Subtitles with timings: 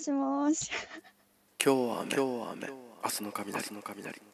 [0.00, 0.70] しもし。
[1.62, 2.14] 今日は雨。
[2.14, 2.68] 今日は雨。
[2.68, 3.56] 明日の雷。
[3.58, 4.29] 明日の雷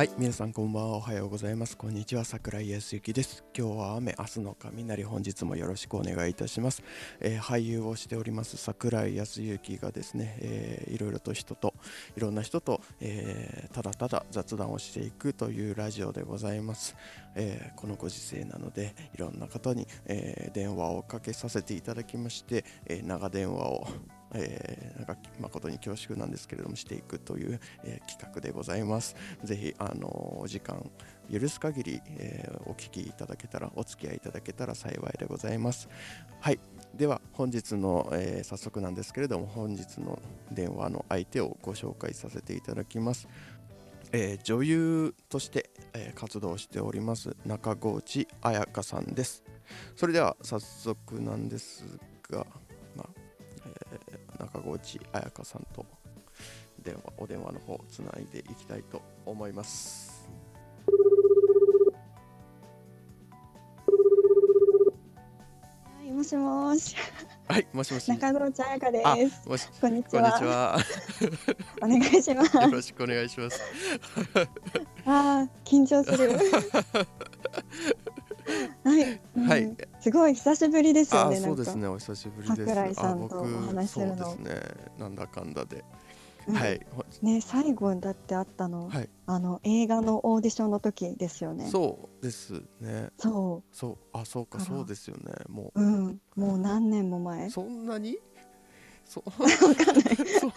[0.00, 1.76] はい皆さんこんばんはおはようございます。
[1.76, 3.44] こんにちは桜井康之です。
[3.54, 6.82] 今日は雨明日の雷本日もよろしくお願いいたします、
[7.20, 11.74] えー俳優をしております桜井康之がですね、えーいろいろと人と
[12.16, 16.96] いろんな人と、えーただただ雑談をしていくというラジオでございます、
[17.34, 23.86] えーこのご時世なのでいろんな方に、えー電話をかけさせていただきまして、えー長電話を
[24.34, 29.16] えーなんか誠に恐縮なんですけれどもしていくという、えー企画でございます。
[29.44, 30.90] ぜひあのお時間
[31.32, 35.88] 許す限り、えーお聞きいただけたらお付き合いいただけたら幸いでございます。
[36.40, 36.60] はい。
[36.94, 43.28] では本日の、えー早速なんですけれども本日の電話の相手をご紹介させていただきます。
[44.12, 49.44] えー女優として、えー活動しております中河内彩香さんです。
[49.96, 51.84] それでは早速なんです
[52.28, 52.46] が、
[54.40, 55.84] 中河内彩香さんと
[56.82, 60.26] 電話お電話の方つないでいきたいと思います。
[65.98, 66.96] はい、もしもし。
[67.48, 68.08] はい、もしもし。
[68.08, 70.22] 中野茶彩香あです。、もし、こんにちは。
[70.22, 70.78] は。
[71.82, 72.56] お願いします。
[72.56, 73.60] よろしくお願いします。
[75.04, 76.32] あー、緊張する。
[78.84, 81.40] はい、うんはいすごい久しぶりですよあ、ね。
[81.40, 81.86] なんかそうですね。
[81.86, 82.66] お久しぶりです。
[82.66, 84.60] 桜井さんとお話しするのそうですね。
[84.98, 85.76] なんだかんだで。
[85.76, 86.80] うんはい。
[86.90, 89.08] ほね、最後だってあったの、はい。
[89.26, 91.68] あの映画のオーディションの時ですよね。
[91.68, 93.10] そうですね。
[93.18, 93.98] そそう。
[94.12, 95.32] あ、そうか、そうですよね。
[95.48, 97.46] もう、うん、もう何年も前？
[97.46, 97.50] う。。
[97.50, 98.18] そんなに？
[99.04, 100.16] そわかんない。
[100.40, 100.50] そう。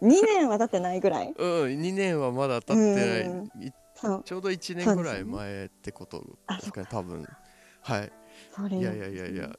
[0.00, 1.34] 2年は経ってないぐらい？
[1.36, 3.68] うん、二年はまだ経ってうんない。
[3.68, 6.86] う、ちょうど一年ぐらい前ってことあですかね。
[6.90, 7.26] 多分。
[7.82, 8.12] はい。
[8.70, 9.50] いやいやいやいや。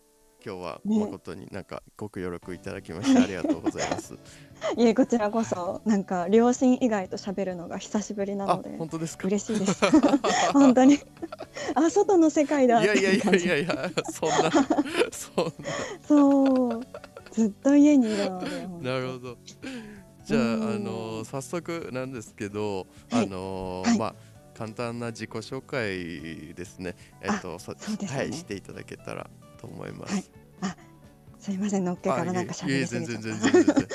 [0.43, 4.15] 今日はね誠になんかご協力いただきましてありがとうございます。
[4.75, 9.27] いえ、こちらこそ、なんか両親以外と喋るのが久しぶりなあので。、本当ですか？
[9.27, 9.83] 嬉しいです。
[10.53, 10.97] 本当に。
[11.75, 12.83] あ、外の世界だ。
[12.83, 13.55] いやいやいやいや。
[13.55, 14.51] やいや、そんな、
[15.13, 15.53] そん
[16.07, 16.81] そう。
[17.31, 18.67] ずっと家にいるので。
[18.81, 19.37] な、なるほど。
[20.25, 20.49] じゃあ、あう
[20.79, 24.15] んの早速なんですけど、はいあのはいまあ
[24.61, 26.95] 簡単な自己紹介ですね。
[27.19, 29.27] えっと、そそうですねはい、していただけたら
[29.59, 30.13] と思います。
[30.13, 30.23] はい
[31.39, 33.39] すいません、のっけからなんか喋りすぎちゃ全った。
[33.39, 33.87] 然全然全然。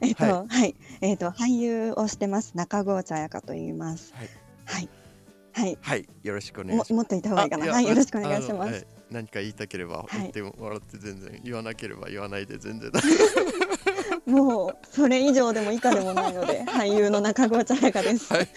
[0.00, 2.56] えっと、ははい、えっと、俳優をしてます。
[2.56, 4.14] 中郷茶彩香と言います。
[4.14, 4.28] はい、
[4.64, 4.88] はい。
[5.52, 5.78] はい。
[5.82, 6.92] はい、よろしくお願いします。
[6.94, 7.66] ももっと言った方がいいかな。
[7.66, 8.86] あはい、よろしくお願いします。
[9.10, 12.90] 何か言いたければはい言ってもらって全然、言わなければ言わないで全然
[14.24, 18.32] もう、それ以上でも以下でもないので、俳優の中郷茶彩香です。
[18.32, 18.48] はい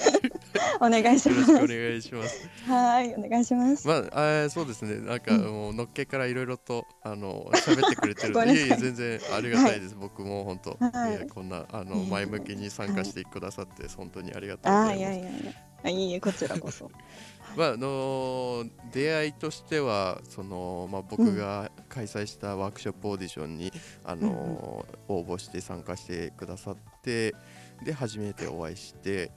[0.80, 1.52] お願いします。
[1.54, 2.50] お願いします。
[2.68, 3.88] はい、お願いします。
[3.88, 4.96] まあ、あーそうですね。
[5.00, 9.96] なんか、うんもうのっけからいろいろとあの喋ってくれてるいいえいえ全然ありがたいです。
[9.96, 15.00] 僕も本当、はいこんなあの前向きに参加してくださって、本当にありがとうございます。
[15.00, 15.52] いやいやいや。
[15.84, 16.92] あいいえ、こちらこそ。
[17.58, 18.64] まああの
[18.94, 23.74] 出会いとしてはそのまあ僕が開催したワークショップオーディションに、
[24.06, 27.36] あの応募して参加してくださって
[27.84, 29.32] で初めてお会いして。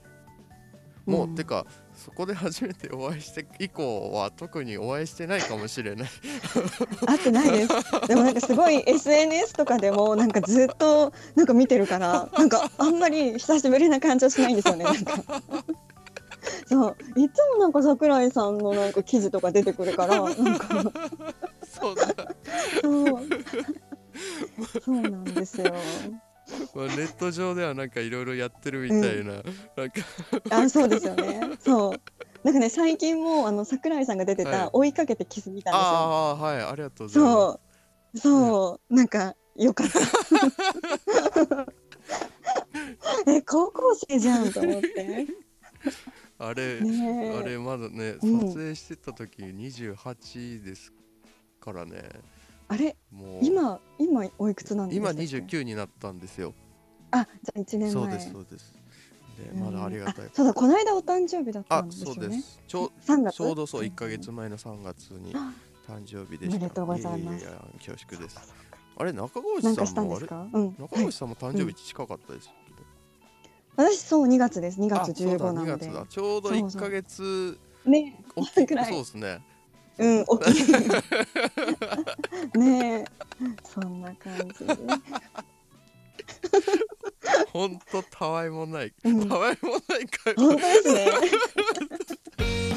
[1.05, 6.09] もう、うんてかそこで初めてお会いして以降は特にお会いしてないかもしれない
[7.05, 7.69] 会ってないです。
[8.07, 14.83] でもなんかすごい SNS とかでもなんかずっとなんか見てるから、なんかあんまり久しぶりな感じはしないんですよね。
[14.83, 15.23] なんか。
[16.67, 20.67] そう、いつもなんか桜井さんのなんか記事とか出てくるから、なんか
[21.67, 22.07] そうだ、
[22.81, 23.27] そう。
[24.83, 25.73] そうなんですよ。
[26.75, 30.01] まあ、ネット上ではなんかいろいろやってるみたいな、なんか
[30.51, 31.57] あ、そうですよね。
[31.59, 32.01] そう。
[32.43, 35.81] なんかね、最近もあの桜井さんが出てはいた追いかけてキス見たんですよ。
[35.81, 37.59] ああはいありがとうございますそ
[38.13, 39.99] う、そう、なんか良かった。
[43.31, 45.25] え、高校生じゃんと思って。
[46.37, 50.93] あれ、あれまだねうん撮影してた時28です
[51.59, 52.03] からね、
[52.67, 53.45] あれ、もう。
[53.45, 55.11] 今、今おいくつなんですか。
[55.11, 56.53] 今29になったんですよ。
[57.11, 57.91] あ、じゃあ一年前。
[57.91, 58.73] そうですそうです。
[59.37, 60.25] でうんまだありがたい。
[60.25, 62.13] あそうだ、この間お誕生日だったあんですよね。
[62.15, 62.61] そうです。
[62.67, 63.35] ちょ3月？
[63.35, 65.53] ちょうどそう1ヶ月前の3月にあ。
[65.87, 66.57] 誕生日でした。
[66.57, 67.45] おめでとうございます。
[67.45, 68.39] やや恐縮です。
[68.97, 70.27] あれ中越さんもあれ？
[70.27, 70.75] うん。
[70.79, 71.03] 中はい。
[71.05, 72.51] 越さんも誕生日近かったですっ
[73.77, 74.79] け、私そう2月です。
[74.79, 76.69] 2あ月そうだ15な2のでちょうどそうそう。
[76.69, 79.41] 1ヶ月ね、 そうですね
[79.97, 80.55] うん、 大きい。
[82.59, 83.05] ねえ、
[83.63, 84.65] そんな感じ。
[87.51, 91.11] ほんとたわいもない、うんたわいもない会話本当ですね。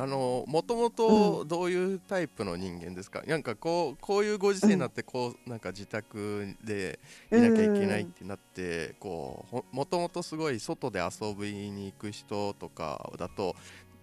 [0.00, 6.98] あのもともとどういうタイプの人間ですか、なんかこうこういうご時世になってこう、なんか自宅で
[7.30, 13.54] いなきゃいけないってなって、こうほもともとすごい外で遊びに行く人とかだと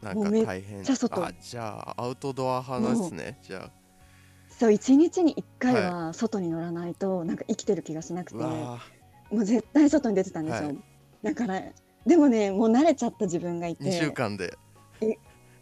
[0.01, 1.25] なんか大変ちゃ外。
[1.25, 3.39] あじゃあアウトドア派ですね。
[3.41, 3.71] じゃ
[4.49, 8.79] そう一日に一回は外に乗らないとなんか生きてる気がしなくて、も
[9.31, 10.77] う絶対外に出てたんですよ、はい。
[11.23, 11.61] だから
[12.05, 14.57] でもねもう慣れちゃった自分がいー2週て間で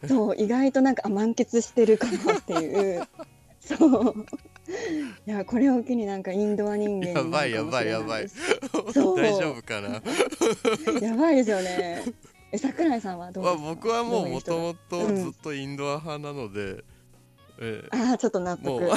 [0.08, 3.08] そう意外となんかあ満喫してるかなっていう。
[3.62, 4.26] そう。
[5.28, 8.30] いやこれを機になんかインドア人間やばいやばいやばい。
[8.94, 9.18] そう。
[9.18, 10.02] 大丈夫かな？
[11.02, 12.04] やばいですよね。
[12.52, 13.62] え桜井さんはどうですか？
[13.62, 15.16] まあ僕はもうもともとうん。
[15.16, 16.84] ずっとインドア派なので、
[17.60, 17.88] ええ。
[17.92, 18.82] ああちょっと納得。
[18.84, 18.90] うん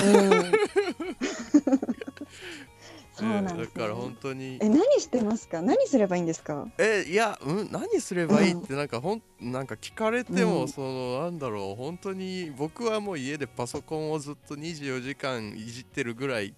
[3.18, 4.58] そうなんです、ねええだから本当に。
[4.60, 5.60] え何してますか？
[5.62, 6.66] 何すればいいんですか？
[6.78, 10.68] えいや、うん、何すればいいってなんかほんなんか聞かれても、うん。
[10.68, 16.54] そのなんだろう本当に僕はもう家でパソコンをずっと24時間いじってるぐらい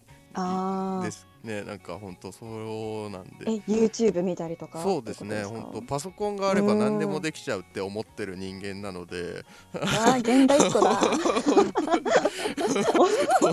[1.03, 1.63] ですね。
[1.63, 4.83] なんか本当そうなんえで YouTube 見たりとか？
[4.83, 5.43] そうですね。
[5.45, 9.45] 本当パソコンがあれば何でもできちゃうって思ってる人間なので。
[9.75, 11.01] ああ現代っ子だ。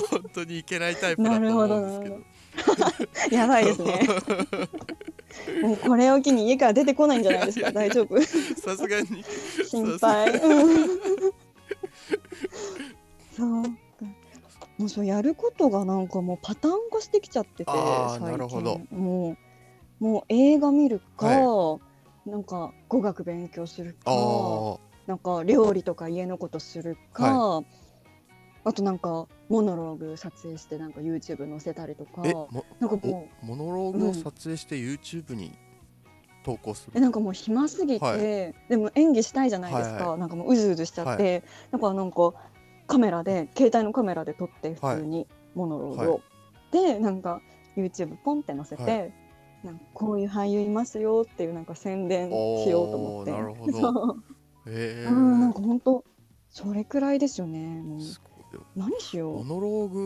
[0.10, 0.60] 本当に。
[0.60, 2.20] いけないタイプだと思うんですけど
[3.32, 4.00] やばいですね。
[5.62, 7.72] もうこれを機に家から出てこないんじゃないですか。
[7.72, 8.22] 大丈夫。
[8.22, 9.24] さすがに。
[9.70, 10.32] 心配。
[10.40, 10.88] うん
[13.36, 13.70] そうか。
[14.78, 18.32] もうそうやることがなんかもうパターン化してきちゃってて最近。
[18.32, 18.82] なるほど。
[18.92, 19.38] も
[20.00, 21.80] うもう映画見るか、は
[22.26, 24.80] なんか語学勉強するあかー。
[25.08, 27.64] なんか料理とか家のことするか、
[28.68, 32.22] あとなんかモノローグ撮影してなんか YouTube 載せたりとか。
[32.26, 32.50] えも
[32.80, 35.54] なんかもうおモノローグを撮影して YouTube に
[36.44, 38.20] 投稿する、えなんかもう暇すぎて、はい。
[38.70, 42.34] でも演技したいじゃないですか、はいはなんかもううずうずしちゃって、だからなんか
[42.88, 46.20] カメラで携帯のカメラで撮って普通にモノローグを、は
[46.72, 47.42] でなんか
[47.78, 49.08] YouTube ポンって載せて、は
[49.64, 53.32] なんかこういう俳優いますよっていうなんか宣伝しようと思って。
[53.32, 53.72] なるほど。
[53.80, 54.24] そう。
[54.70, 56.04] えー、うんなんか本当
[56.50, 58.22] それくらいですよねす
[58.58, 59.38] ごい何しよう。
[59.44, 60.00] モノローうグ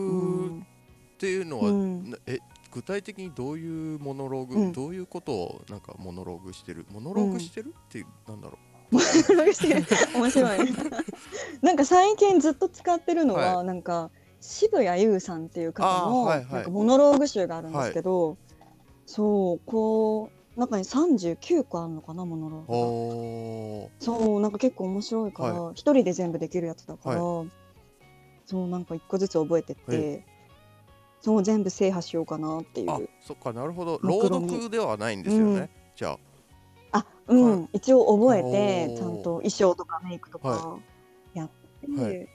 [0.54, 0.60] ん。
[0.60, 2.10] っていうのは、うん。
[2.10, 2.38] なえ
[2.74, 4.72] 具体的にどういうモノローグ、うん。
[4.72, 6.86] どういうことをなんかモノローグしてる？
[6.90, 7.74] モノローグしてる？
[7.88, 8.58] ってなんだろ
[8.90, 9.04] モノ
[9.36, 9.84] ローグしてる。
[10.14, 10.64] 面白い。
[10.64, 10.72] ね
[11.62, 14.10] なんか最近ずっと使ってるのは、はなんか
[14.40, 16.52] 渋谷優さんっていう方の、あーはいはい。
[16.54, 18.36] なんかモノローグ集があるんですけど、
[19.06, 23.90] そうこう中に39個あるのかなモノローうグが。
[24.00, 27.20] そうなんか結構面白いから一、人で全部できるやつだから、
[28.44, 30.22] そうなんか一個ずつ覚えてって、は
[31.20, 34.00] そう全部制覇しようかなっていあうそっかなるほど。
[34.02, 35.70] 朗目論見読ではないんですよね、うん。
[35.94, 36.18] じゃあ。
[37.28, 38.96] うん、は一応覚えおてー。
[38.96, 40.78] ちゃんと衣装とかメイクとかは
[41.32, 41.50] やっ
[41.80, 42.28] て、はい。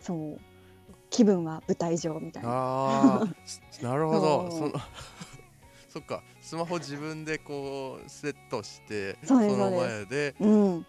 [0.00, 0.40] そう。
[1.10, 2.48] 気分は舞台上みたいな。
[2.50, 3.34] ああー。
[3.84, 4.50] なるほど。
[4.50, 4.72] その
[5.88, 6.22] そっか。
[6.40, 9.96] スマホ自分でこうセットしてそうですのそうです。
[9.96, 10.86] 前でうん。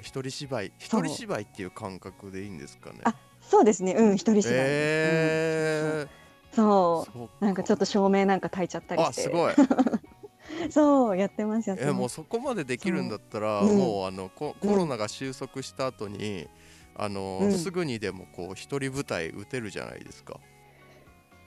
[0.00, 0.72] 一人芝居。
[0.78, 1.02] 一そう。
[1.04, 3.00] 人芝居っていう感覚でいいんですかね。
[3.02, 3.16] あ
[3.48, 3.94] そうですね。
[3.94, 4.54] うん一人芝居。
[4.54, 6.06] え
[6.50, 9.20] うん、そー、そううなんかちょっと照明なんか焚いちゃったりして。
[9.20, 9.54] あすごい。
[10.70, 13.70] そうやってますやってえもうますそこまでできるんだったら、そう。
[13.70, 13.78] うん。
[13.78, 16.46] もうあのココロナが収束した後に、
[16.94, 17.52] あのうん。
[17.52, 20.38] すぐにでもこう一人舞台打てるじゃないですか。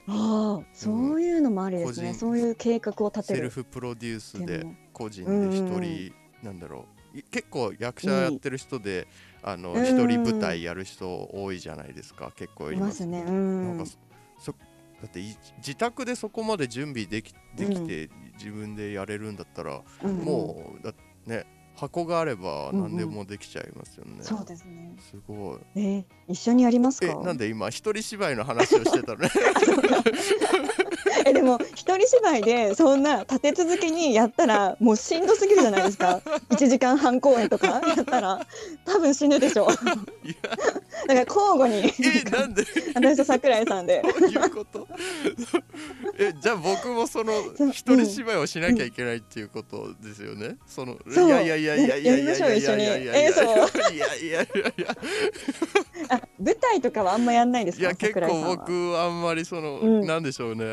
[0.08, 3.38] ああそういうのもありですね、そういう計画を立てる。
[3.38, 7.18] セルフプロデュースで個人で一人、なんだろう。
[7.18, 9.06] い結構役者やってる人で、
[9.42, 9.84] あのうん。
[9.84, 12.98] 一人舞台やる人多いじゃないですか結構います。
[12.98, 13.22] すね。
[13.22, 13.96] うなんんかそ
[14.38, 14.52] そ
[15.00, 18.08] だってい自宅でそこまで準備できできて、
[18.38, 20.16] 自分でやれるんだったら、うん。
[20.18, 20.92] もうだ
[21.26, 21.44] ね
[21.76, 22.96] 箱があればうんうん。
[22.96, 24.94] 何でもできちゃいますよね、そうですね。
[25.10, 25.58] すごい。
[25.76, 27.06] えー一緒にやりますか？
[27.08, 29.18] えなんで今一人芝居の話をしてたの？
[29.18, 29.28] ね
[31.26, 36.20] えでも一人芝居でそんな立て続けにやったらもうしんどすぎるじゃないですか。
[36.50, 38.46] 1時間半公演とかやったら。
[38.84, 39.68] 多分死ぬでしょ。
[40.24, 40.34] いや。
[41.06, 41.92] だから交互に。
[42.26, 42.64] えなんで？
[42.94, 44.02] 私と桜井さんで。
[44.02, 44.88] どういうこと？
[46.18, 47.32] えじゃあ僕もその
[47.70, 52.84] 一人芝居をしなきゃいけないっていうことですよね、そのいやいやいやいやいややりましょう一緒に。
[52.84, 54.46] いやいやいやい
[54.80, 54.96] や
[56.38, 57.84] 舞台とかはあんまやんないですか？
[57.84, 60.64] いや結構僕あんまりその、何なんでしょうね。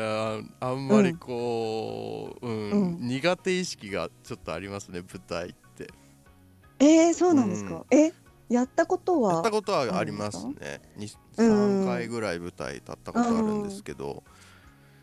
[0.60, 5.88] あんまりこう、苦手意識がちょっとありますね舞台って。
[6.80, 8.12] え、そうなんですか、え
[8.48, 10.80] やったことはやったことはありますね。
[11.36, 14.24] 3回ぐらい舞台立ったことあるんですけど、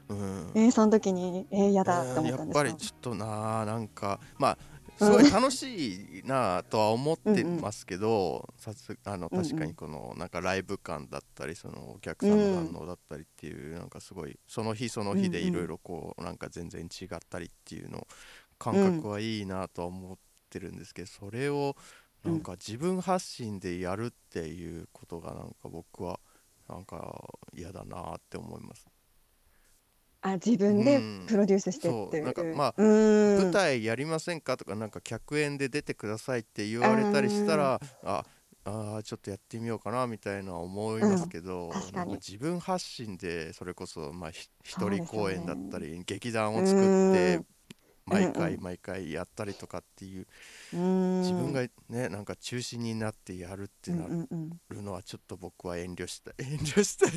[0.09, 4.57] うん、えー、その時に、えー、やだと思ったんですか、やっぱりちょっとななんかまあ
[4.97, 18.07] すごい楽しいなとは思ってますけど、さすあの確かにこのなんかライブ感だったりそのお客さんの反応だったりっていうなんかすごいその日その日でいろいろこうなんか全然違ったりっていうの
[18.57, 20.17] 感覚はいいなとは思っ
[20.49, 21.75] てるんですけどそれを
[22.23, 26.19] なんか自分発信でやるっていうことがなんか僕は
[26.67, 28.87] なんか嫌だなって思います。
[30.21, 32.23] あ、自分でプロデュースしてっていう。
[32.23, 38.23] なんかまあ、舞台やりませんかとかなんか客演で出てくださいって言われたりしたらあ
[38.65, 44.29] あちょっとやってみようかなみたいな思いますけど、うん、自分発信でそれこそまあ
[44.63, 47.41] 一人公演だったり、ね、劇団を作って
[48.07, 50.27] 毎回毎回やったりとかっていう、
[50.73, 54.05] うん、自分がねなんか中心になってやるってな
[54.69, 57.11] るのはちょっと僕は遠慮した遠慮したい。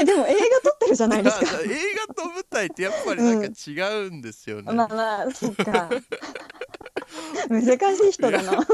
[0.00, 1.46] えでも映画撮ってるじゃないですか。
[1.62, 1.68] 映
[2.08, 5.90] 画と舞台ってやっぱりなんか違うんですよね、うん、まあまあそっか。
[7.48, 8.66] 難しい人だな。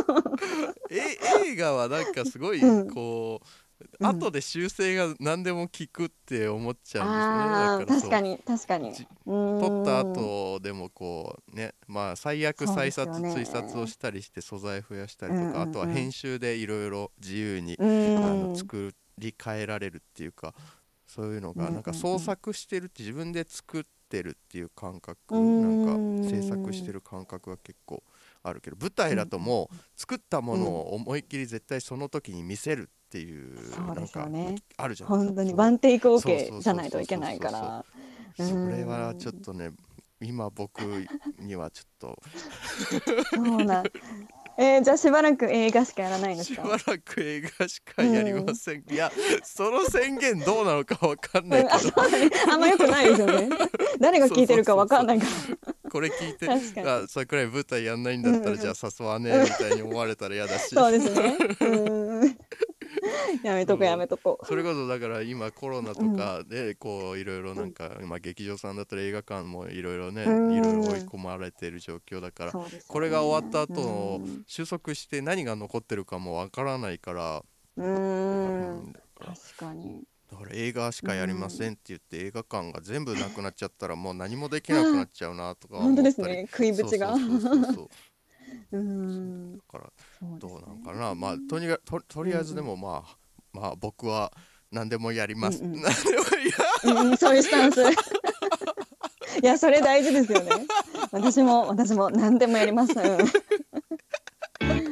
[0.90, 2.60] え映画はなんかすごい
[2.92, 8.00] こう、うん、後で修正が何でも効くって思っちゃうんですね。
[8.00, 8.94] 確かに確かに。
[9.26, 20.54] 撮った後でもこうねまあ最悪再撮、ね、追撮をしたりして素材増やしたりとか、うんうんうん、あとは編集でいろいろ自由に、あの作り変えられるっていうか
[21.12, 28.04] そういうのがなんか創作してるって自分で作ってるっていう感覚、なんか制作してる感覚が結構
[28.44, 34.54] あるけど舞台だともう作ったものを思いっきり絶対その時に見せるっていう、そうですよね。
[34.76, 37.84] あるじゃない本当にワンテイク OK じゃないといけないから。
[38.36, 39.72] それはちょっとね
[40.20, 40.80] 今僕
[41.40, 42.22] にはちょっと。
[43.34, 43.82] そうな
[44.62, 46.62] えー、じゃあしばらく映画しかやらないんですか？
[46.62, 49.10] しばらく映画しかやりません、うん、いや
[49.42, 53.48] その宣言どうなのかわかんないけど、うん、あんまよくないですよね。
[53.98, 55.90] 誰が聞いてるかわかんないから。
[55.90, 56.46] これ聞いて
[56.86, 60.74] あそれくらい舞台やんないんだったら、うんうん、じゃあ誘わねえみたいに思われたら嫌だし。
[60.74, 61.36] そうですね。
[61.62, 62.38] うん
[63.42, 64.38] やめとこやめとこ。
[64.44, 77.44] それこそだから今コロナとかでこういろいろなんか、まあ、劇場さんだったら映画館もいろいろねいろいろ追い込まれてる状況だから、これが終わった後収束して何が残ってるかもわからないから
[77.76, 78.92] うん。
[79.18, 80.02] 確かに。
[80.30, 86.46] だから映画しかやりませんって言って映画館が全部なくなっちゃったらもう何もできなくなっちゃうなとか本当ですね。
[86.48, 87.14] 食いぶちが。
[87.14, 87.18] う
[88.76, 89.58] ん。
[89.58, 89.90] だから
[90.38, 93.16] どうなんかな、まあとにかととりあえずでもまあ、
[93.52, 94.32] まあ僕は
[94.70, 96.10] 何でもやります、うんうん、何で
[96.90, 97.82] もや、うん、そういうスタンス。
[97.82, 97.86] い
[99.42, 100.50] やそれ大事ですよね。
[101.12, 104.89] 私も私も何でもやります、うん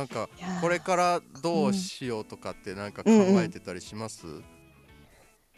[0.00, 0.30] なんか
[0.62, 4.34] これからどうしようとかってなんか考えてたりします、うん。
[4.36, 4.44] うん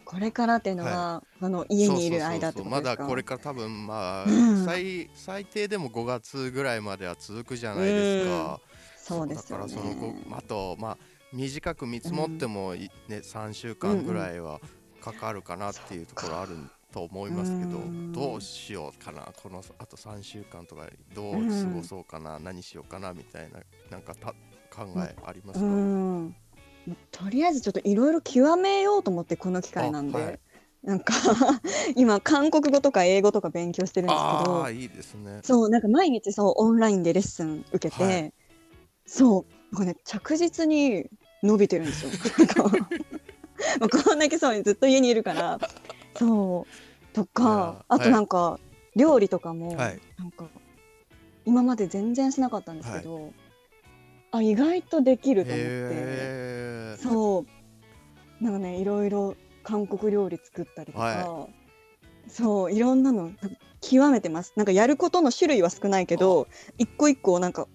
[0.05, 8.61] これからっていうのは、はい、あの家にいる間まだこれから多分まあ、うん、最最低でも5月ぐらいまでは続くじゃないですか、
[9.15, 10.99] うん、そうです、ね、だからそのあとまあ
[11.33, 14.61] 短く見積もっても、ね、3週間ぐらいは
[15.01, 16.57] かかるかなっていうところある
[16.93, 17.81] と思いますけど、
[18.13, 19.33] どうしようかな。
[19.43, 24.35] このあと3週間とかどう過ごそうかな、何しようかなみたいななんかた
[24.71, 26.33] 考えありますか、
[27.11, 30.41] とりあえずちょっといろいろ極めようと思ってこの機会なんで、はい、
[30.83, 31.15] なんか
[31.97, 34.71] 今韓国語とか英語とか勉強してるんですけど。
[34.71, 35.41] いいですね。
[35.43, 38.33] そうなんか毎日そうオンラインでレッスン受けて、はい、
[39.07, 41.09] そうなんかね着実に
[41.43, 42.11] 伸びてるんですよ。
[43.81, 45.59] まあ こんだけそうずっと家にいるから
[46.15, 47.15] そう。
[47.15, 48.61] とかあとなんか、は
[48.95, 50.47] い、料理とかも、なんか
[51.45, 53.33] 今まで全然しなかったんですけど、
[54.31, 57.41] あ意外とできると思ってそ
[58.41, 58.45] う。
[58.45, 61.49] なんかねいろいろ韓国料理作ったりとか、は
[62.27, 63.31] い、そういろんなの
[63.81, 64.53] 極めてます。
[64.57, 67.69] なんかやることの種類は少ないけど一個一個なんか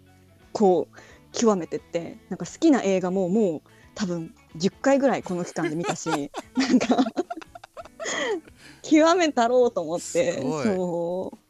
[0.51, 0.97] こう
[1.31, 3.61] 極めてってなんか好きな映画ももう
[3.93, 6.09] 多分10回ぐらいこの期間で見たし
[6.57, 6.97] なんか
[8.83, 11.47] 極めたろうと思ってそう。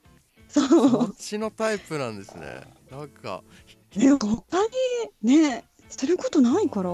[0.50, 2.62] そっちのタイプなんですね。
[2.90, 3.44] なんか
[3.96, 4.28] ね、他
[5.24, 6.90] にねすることないから。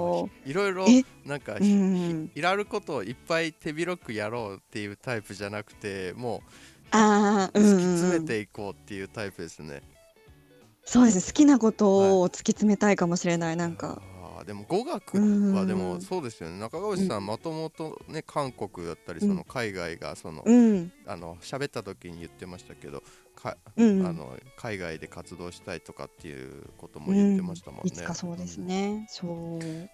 [0.46, 0.86] いろいろ
[1.26, 6.50] なんか、うん、いらることをいっぱい手広くやろうっていうタイプじゃなくてもう
[6.92, 9.82] あ、うん、突き詰めていこうっていうタイプですね。
[10.86, 11.28] そうです。
[11.28, 14.02] 好きなことを突き詰めたいかもしれないなんか
[14.44, 23.04] かでも語学うんはでもそうですよね中川さんもともとね韓国だったりそうんの海外がそのうんあの喋った時に言ってましたけど
[23.36, 27.84] かうんあの海外で活動したいとかっていうことも言ってましたもんね。
[27.86, 29.06] いつかそうですね。
[29.10, 29.30] そう。
[29.30, 29.70] こうん。
[29.70, 29.90] れ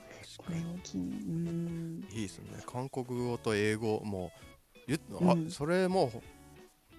[0.49, 1.01] 大きい。
[1.01, 2.07] うん。
[2.11, 2.45] いいですね。
[2.65, 4.31] 韓国語と英語も
[4.87, 6.11] 言っうんあそれも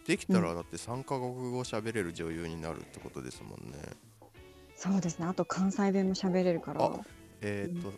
[0.07, 3.79] できたらだって3カ国語喋れる女優になるってことですもんね。
[4.77, 5.27] そうですね。
[5.27, 6.91] あと関西弁も喋れるから。
[7.43, 7.93] あえっ、と、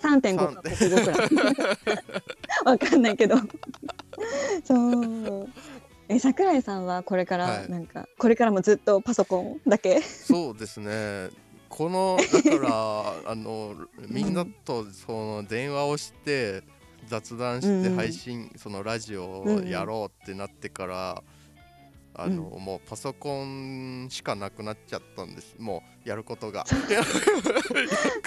[0.00, 1.30] 三点五カ国語くらい。
[2.64, 3.36] わかんないけど。
[4.64, 5.48] そう。
[6.08, 10.00] え、桜井さんはこれかはいらなんか、これからもずっとパソコンだけ？
[10.02, 11.30] そうですね。
[11.68, 12.66] このだか
[13.24, 13.74] らあの
[14.06, 16.62] みんなとその電話をして
[17.06, 21.22] 雑談してうん配信、そのラジオをやろうってなってから、
[22.14, 26.66] あのもうパソコンしかなくなっちゃったんですもうやることが。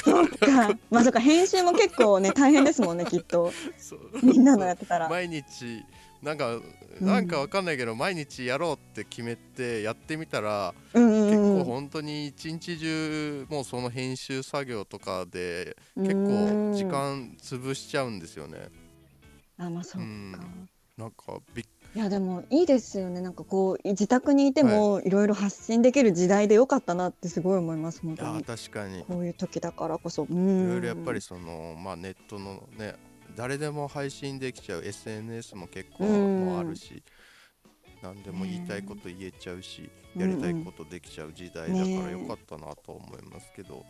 [0.03, 0.69] そうか。
[0.89, 1.19] まあ、そうか。
[1.19, 3.51] 編集も結構ね、大変ですもんね、きっと。
[3.77, 5.09] そうみんなのやってたら。
[5.09, 5.83] 毎日
[6.23, 6.63] なんかうん
[7.05, 16.07] なんかわかんないけど、毎日やろうって決めてやってみたら、うんうん結うん構本当に一日中もうその編集作業とかでうん。
[16.07, 18.69] 結構時間潰しちゃうんですよね。
[19.57, 20.07] あ、まあ、そうか。
[20.07, 21.65] うんなんかびっ
[21.95, 23.21] いやでもいいですよね。
[23.21, 25.09] なんかこう自宅にいてもい。
[25.09, 28.99] ろいろ発信できる時代でよかったなってすごい思います本いや当に確かに。
[28.99, 30.23] いこういう時だからこそ。
[30.23, 32.95] いろいろやっぱりそのまあネットのね
[33.37, 37.01] 誰でも配信できちゃう SNS も結構うんもうあるし
[38.05, 43.83] 何でも言いたいこと言えちゃうしうんやりたいことできちゃう時代だからねよかったなと思いますけど。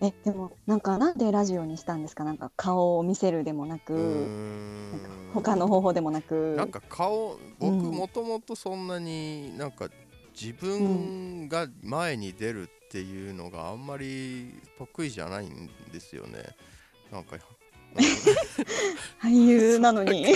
[0.00, 2.24] えでもなんかなんでラジオにしたんですか？
[2.24, 6.54] なんか顔を見せるでもなく、なんか他の方法でもなく。
[6.56, 7.94] なんか顔僕うん。
[7.94, 9.88] もともとそんなになんか
[10.40, 16.44] 自分が前に出るっていうのがあんまり得意じゃないんですよね。
[17.12, 17.36] なんか
[19.22, 20.26] 俳優なのに、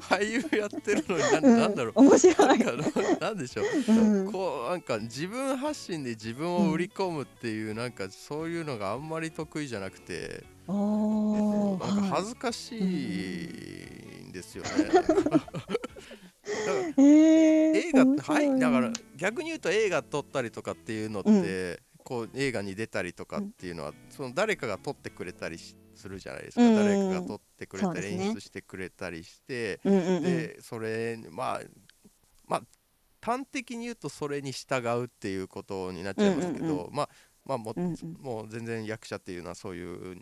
[0.00, 1.60] 俳優やってるのにな,、うん。
[1.60, 2.00] なんだろう。
[2.00, 2.72] 面白ないな
[3.20, 4.32] なんでしょう、うん。
[4.32, 12.82] こうなんか自分発信で自分を売り込むっていう、なんかそういうのがあんまり得意じゃなくてなんかは恥ずかしい
[14.28, 14.70] んですよね。
[16.96, 26.76] いえー、映画面白はいだから逆に言うと映画撮ったりとかっていうのって、こう映画に出たりとかっていうのは、その誰かが撮ってくれたりしするじゃないですか、うん。
[26.76, 30.22] 誰かが撮ってくれたりね演出してくれたりして、うんうんうん。
[30.22, 31.60] でそれまあ
[32.46, 32.62] まあ
[33.20, 37.08] 端的に言うとそれに従うっていうことになっちゃいますけど、うんうんまあ
[37.44, 38.16] まあも,、うんうん。
[38.20, 40.18] もう全然役者っていうのはそういう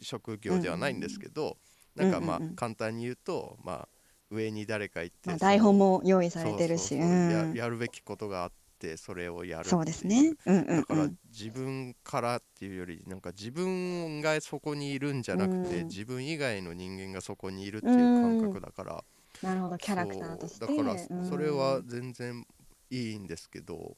[0.00, 1.58] 職業ではないんですけど、
[1.94, 2.48] なんかまあうんうん。
[2.50, 3.88] うん簡単に言うとまあ
[4.30, 7.54] 上に誰かいて、まあ、台本も用意されてるしうん。
[7.54, 8.63] やるべきことがあって
[8.96, 10.34] それをやるそうですね。
[10.46, 15.86] うんうん、うん、だから自分からっていうよりなんか自分がそこにいるんじゃなくて、うん。
[15.88, 19.04] 自分以外の人間がそこにいるっていう感覚だから、
[19.42, 19.78] なるほど。
[19.78, 20.66] キャラクターとして。
[20.66, 21.28] だからうん。
[21.28, 22.46] それは全然
[22.90, 23.96] いいんですけど、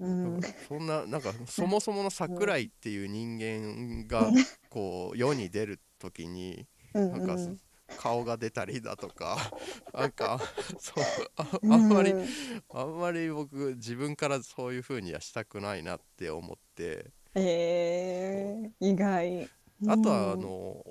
[0.00, 0.40] うん。
[0.68, 4.30] そんななんか そもそもの桜井っていう人間が
[4.70, 7.60] こう世に出る時にうんなんかうん
[7.98, 9.38] 顔が出たりだとか
[9.94, 10.40] なんか
[10.78, 11.04] そう
[11.36, 12.26] ああんまりうん
[12.70, 17.10] あんまり僕自分からそういう風にはしたくないなって思って。
[17.34, 19.48] えー、意外。
[19.88, 20.40] あとはあうん。
[20.40, 20.84] の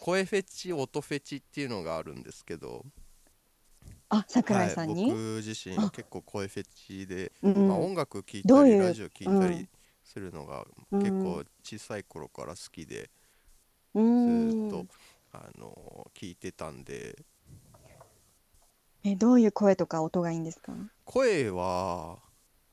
[0.00, 2.84] 声フェチ音フェチっていうのがあるんですけど、
[4.10, 5.90] あ桜はい井さんに、僕自身あ。
[5.90, 7.68] 結構声フェチで、うん。
[7.68, 9.68] まあ、音楽聴いたりラジオ聴いたうんり
[10.04, 11.00] するのがうん。
[11.00, 13.10] 結構小さい頃から好きで
[13.94, 14.86] うずんーっと
[15.40, 17.16] あの聞いてたんで。
[19.04, 20.72] えどういう声とか音がいいんですか？
[21.04, 22.18] 声は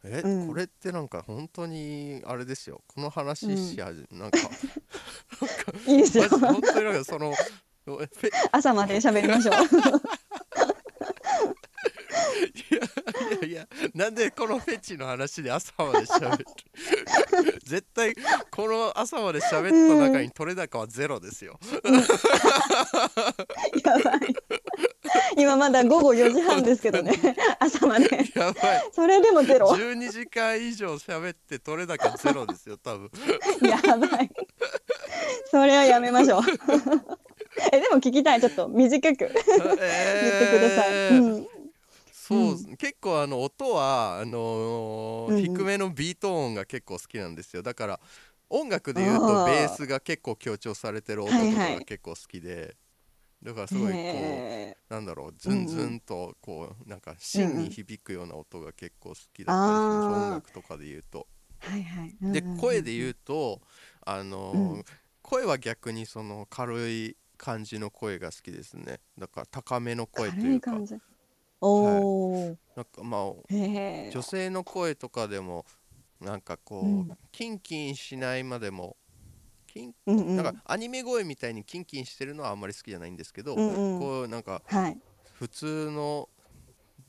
[0.03, 0.47] え、うん。
[0.47, 2.81] これってなんか本当にあれですよ。
[2.87, 4.37] この話しや、なんか
[5.87, 6.29] いいですよ。
[6.29, 7.33] 本当になんかその
[8.51, 9.55] 朝まで喋りましょう
[13.43, 16.45] いやなんでこのフェチの話で朝まで喋る？
[17.65, 18.13] 絶対
[18.51, 21.59] この朝まで喋った中に取れ高はゼロですよ。
[23.83, 24.35] やばい。
[25.37, 27.13] 今まだ午後4時半ですけどね。
[27.59, 28.05] 朝まで。
[28.35, 28.89] やばい。
[28.91, 29.67] それでもゼロ。
[29.69, 33.09] 12時間以上喋って取れ高ゼロですよ多分。
[33.67, 34.29] やばい。
[35.51, 36.41] それはやめましょう。
[37.71, 38.41] えでも聞きたい。
[38.41, 39.17] ちょっと短く。
[39.17, 41.47] 言ってください、えーうん
[42.27, 45.43] そう、う結構あの音はあのーうんうん。
[45.43, 47.61] 低めのビート音が結構好きなんですよ。
[47.63, 47.99] だから
[48.49, 52.75] 音楽で言うとベースが結構強調されてる音とかはいはいが結構好きで、
[53.43, 61.27] だからすごいこうへなんだろうズンズンとこうなんか芯に響くような音が結構好きだったりします、あー音楽とかで言うと。
[61.59, 62.15] はいはい。
[62.31, 63.61] で声でう言うと
[64.05, 64.85] あのーうん。
[65.21, 68.99] 声は逆にその軽い感じの声が好きですね。
[69.17, 70.71] だから高めの声というか。
[70.71, 70.95] 軽い感じ。
[71.67, 73.21] おお、なんかまあ。
[73.49, 75.65] 女性の声とかでも
[76.19, 78.95] なんかこう、うんキンキンしないまでも
[79.67, 80.35] キンうんうん。
[80.37, 84.97] なんかアニメ声みたいにキンキンしてるのはあんまり好きじゃないんですけど、うんうんこうなんかはい。
[85.33, 86.29] 普通の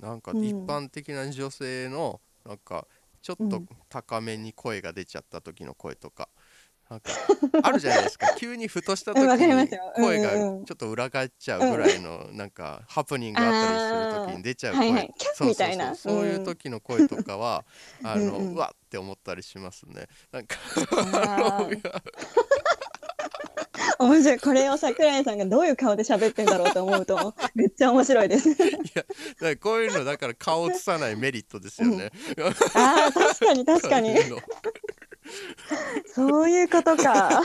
[0.00, 2.86] なんかうん一般的な女性のなんか
[3.22, 6.28] ちょっとうん高めに声が出ちゃった時の声とか。
[6.88, 7.10] なんか
[7.62, 8.34] あるじゃないですか。
[8.38, 14.78] 急にふとした時に声がうんうんちょっと裏返っちゃうぐらいのなんかハプニングがあったりする時に出ちゃう声。
[14.78, 15.14] はいはい。
[15.18, 15.48] そうそうそう。
[15.48, 15.94] みたいな。
[15.96, 17.64] そういう時の声とかは、
[18.04, 18.54] あのうんうん。
[18.54, 20.06] うわって思ったりしますね。
[20.30, 20.56] なんか
[23.98, 24.38] 面白い。
[24.38, 28.54] これを桜井さんがどういう顔で喋ってんだろうと思うと、めっちゃ面白いです。
[28.56, 28.74] だか
[29.40, 32.10] らこういうのだから顔を映さないメリットですよね。
[32.74, 34.14] ああ、確かに確かに
[36.14, 37.42] そういうことか。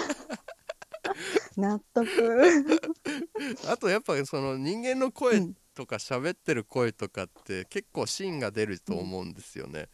[1.57, 2.07] 納得。
[3.67, 9.89] あとやっぱりその人間のう声んとか喋ってる声とかって結構芯が出ると思うんですよね。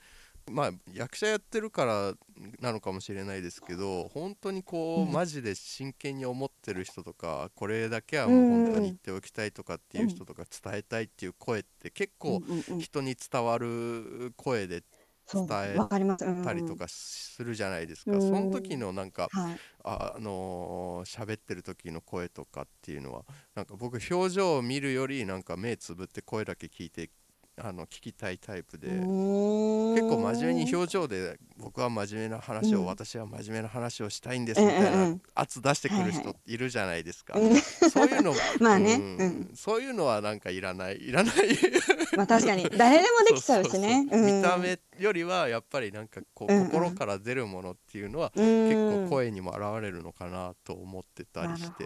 [0.49, 2.13] まあ役者やってるから
[2.61, 14.83] なのかもしれないですけど本当にこう、うんマジで真剣に思ってる人とかこれだけはもう本当に言っておきたいとかっていう人とか伝えたいっていう声って結構うんうんうん人に伝わる声で
[15.31, 15.77] 伝え
[16.43, 18.21] たりとかするじゃないですか、うん。
[18.21, 19.59] その時のなんかはい。
[19.83, 23.23] ああのー喋ってる時の声とかっていうのは
[23.55, 27.09] なんか僕表情を見るよりなんか目つぶって声だけ聞いて
[27.59, 29.01] あの聞きたいタイプで結
[29.97, 34.93] 結構真面目に表情で僕は真面目な話を、うん私は真面目な話をしたいんですみたいなうん。
[34.93, 37.55] うんうん圧出してくる人いるじゃないですか、うん。
[37.57, 38.95] そういうの まあね。
[38.95, 39.01] うん。
[39.01, 39.51] うん。
[39.55, 41.35] そういうのはなんかいらないいらない。
[42.15, 42.67] まあ確かに。
[42.75, 44.03] 誰でもできちゃうしね。
[44.03, 46.65] 見た目よりはやっぱりなんかこう、うんうん。
[46.69, 51.85] 心から出るものっていうのは結結構声にも現れるのかなと思ってたりして。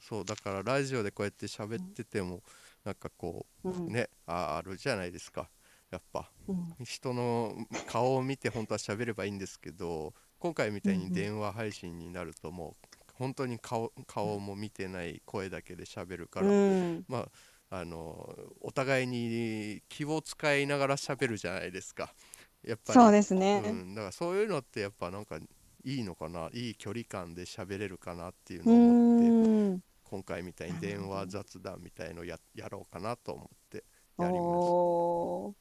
[0.00, 2.40] そうだからラジオでこうやって喋ってても
[2.86, 3.86] なんかこうん。
[3.88, 5.50] うねああるじゃないですか。
[5.90, 6.30] やっぱ。
[6.48, 6.84] うん。
[6.84, 7.54] 人の
[7.86, 17.04] 顔を見て本当は喋ればいいんですけど今回みたいに電話配信になるともう本当に顔顔も見てない声だけで喋るから、うん。
[17.08, 17.28] まあ
[17.68, 22.14] あのお互いに気を使いながら喋るじゃないですか。
[22.62, 23.00] やっぱり。
[23.00, 23.62] そうですね。
[23.64, 25.38] うん、だからそういうのってやっぱなんか
[25.84, 26.48] いいのかな？
[26.52, 29.28] いい距離感で喋れるかなっていううのを思って。
[29.76, 29.82] ん。
[30.08, 33.84] 今回みたいに電話雑談みたいのややろうかなと思って
[34.18, 35.54] やりまおお。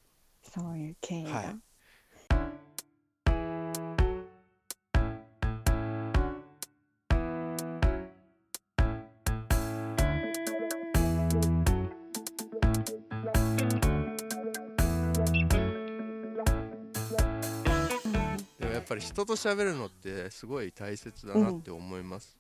[0.44, 1.32] そういう経緯が。
[1.32, 1.56] はい
[18.60, 22.38] でもやっぱり人と喋るのってすごい大切だなって思います、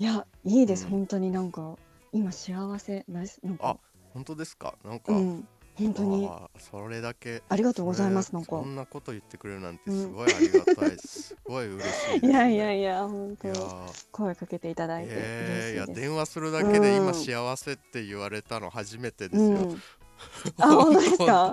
[0.00, 0.90] いや、いいです、うん。
[0.90, 1.76] 本当になんか、
[2.12, 3.40] 今幸せです。
[3.42, 3.78] なんか、
[4.14, 4.74] 本当ですか？
[4.84, 6.26] なんか、うん、本当に。
[6.26, 8.50] あーそれだけありがとうございます、なんか。
[8.50, 8.62] そ。
[8.62, 10.90] んなこと言ってくれるなんてすごいありがたい。
[10.90, 14.06] です、すごい嬉しいです、ね、 いやいやいや、本当いやー。
[14.12, 16.00] 声かけていただいてえー、いや嬉しいです。
[16.08, 17.14] 電話するだけで今うん。
[17.14, 19.48] 幸せって言われたの初めてですよ。
[19.48, 19.82] うん、
[20.58, 21.00] あ本当。
[21.00, 21.52] ですか？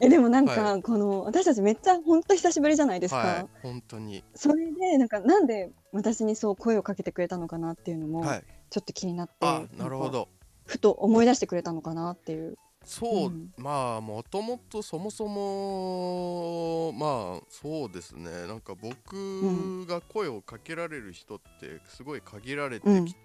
[0.00, 4.22] えでもなんか、はこの私たちめっちゃ本当久しぶりじゃないですか、はい本当に。
[4.34, 8.44] それでなんかなんで私にそう声をかけてくれたのかなっていうのもはい。
[8.70, 10.28] ちょっと気になって、あなるほど。
[10.66, 12.58] ふと思い出してくれたのかなっていう。
[12.84, 13.50] そう、うん。
[13.56, 18.46] まあもともとそもそもまあそうですね。
[18.46, 23.06] なんか僕が声をかけられる人ってすごい限られてうん。
[23.06, 23.16] き、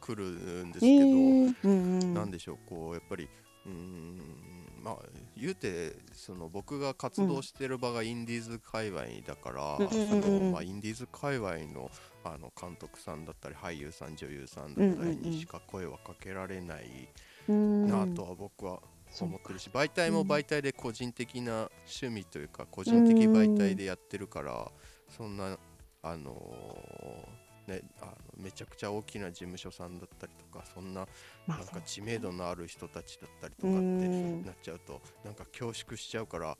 [0.00, 0.24] くる
[0.64, 1.54] んですえけど、ー。
[1.64, 2.14] うんうん。
[2.14, 3.28] なんでしょうこうやっぱり
[3.66, 4.18] うーん
[4.82, 4.96] まあ
[5.36, 11.90] 言うてその僕が活動してる場がインディーズ界隈だから、うんのまあ、インディーズ界隈の
[12.24, 17.08] あの監督さんだったり俳優さん女優さんだったりにしか声はかけられない
[17.48, 18.80] うんなとは僕は
[19.20, 20.28] 思ってるし媒体もうん。
[20.28, 24.70] 媒体で個人的な趣味というか個人的媒体でやってるから
[25.08, 25.58] そんな
[26.02, 31.06] あのーねあのめちゃくちゃ大きな事務所さんだったりとかそんな
[31.46, 34.44] まあなんか知名度のある人たちだったりとうかってん。
[34.44, 36.56] なっちゃうとなんか恐縮しちゃうから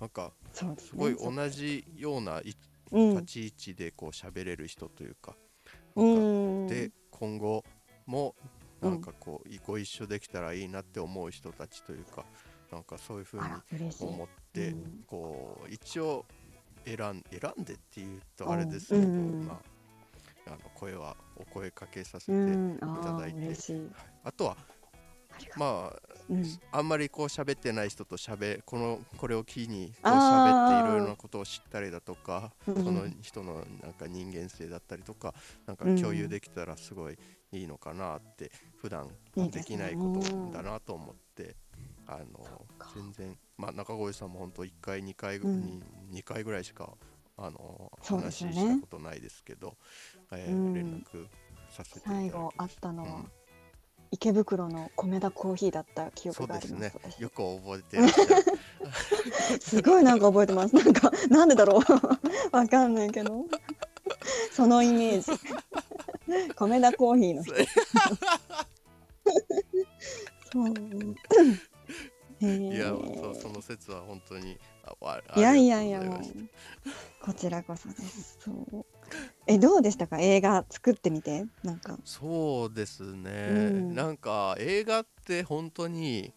[0.00, 2.58] なんかすごい同じような立
[2.92, 3.26] うん。
[3.26, 5.34] ち位置でこう喋れる人というか
[5.96, 6.66] うなんかん。
[6.68, 7.64] で今後
[8.06, 8.34] も
[8.82, 8.90] うん。
[8.90, 12.24] なんかこうご一緒できたらいいなって思う人たちというか
[12.70, 13.44] なんかそういうふうに
[14.00, 15.04] 思ってうん。
[15.06, 16.24] こう一応
[16.84, 19.46] 選ん選んでっていうとあれですけどうん。
[19.46, 19.75] まあ
[20.46, 22.76] あの声はお声かけさせてうん。
[22.76, 23.38] いただいて。
[23.40, 23.90] 嬉しい。
[24.24, 25.58] あとはあとう。
[25.58, 26.44] まあうん。
[26.72, 32.84] あんまりこう喋ってない人と喋このこれを機にこう喋っていろいろなことを知ったりだとかうん。
[32.84, 35.34] その人のなんか人間性だったりとか
[35.66, 37.18] なんか共有できたらすごい
[37.52, 41.54] いいのかなって普段いいできないことだなと思って
[42.06, 42.38] あの
[42.78, 42.90] か。
[42.94, 45.60] 全然まあ中越さんも本当1回2回うん。
[45.60, 45.82] に
[46.20, 46.90] 2回ぐらいしか
[47.38, 47.92] あの
[48.24, 48.30] ね。
[48.32, 49.76] したことないですけど
[50.32, 50.74] えーうん。
[50.74, 51.26] 連絡
[51.70, 53.30] させて最後会ったのは、うん。
[54.10, 56.92] 池袋の米田コーヒーだった記憶があそうですね。
[56.94, 57.20] ります私。
[57.20, 60.74] よく覚えて すごいなんか覚えてます。
[60.74, 61.80] なんかなんでだろう。
[62.56, 63.44] わかんないけど。
[64.52, 65.32] そのイメージ。
[66.54, 67.54] 米田コーヒーの人。
[70.52, 70.68] そう。
[72.46, 73.20] へいやー。
[73.20, 74.75] そうその説は本当にああ
[75.36, 76.20] いやいやいやもう
[77.20, 78.38] こちらこそです。
[78.40, 78.86] そう。
[79.46, 80.18] えどうでしたか？
[80.20, 81.44] 映画作ってみて？
[81.64, 81.98] なんか。
[82.04, 83.94] そうですね、うん。
[83.94, 86.32] なんか映画って本当に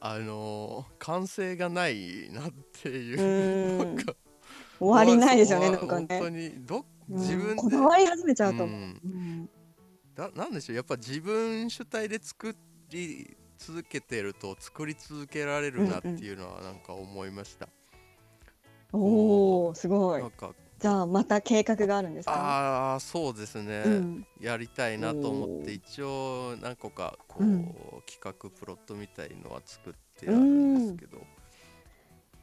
[0.00, 2.50] あの完成がないなっ
[2.82, 3.94] ていう。
[3.94, 3.96] う
[4.80, 7.16] 終わりないですよねわなんか本当ねにどうん。
[7.18, 8.64] 自分で、こだわり始めちゃうと。
[8.64, 9.00] 思う、うん。
[9.04, 9.50] うん。
[10.14, 10.76] だなんでしょう？
[10.76, 12.56] やっぱ自分主体で作
[12.90, 17.68] り続けてると作り続けられるなっていうのはなんか思いました、
[18.92, 20.22] おおすごい。
[20.22, 20.52] なんか。
[20.78, 24.26] じゃあまた計画があるんですかああそうですね、うん。
[24.40, 27.64] やりたいなと思って一応何個かこう、うん。
[28.06, 31.18] 企画プロットみたいのは作ってあるんですけど、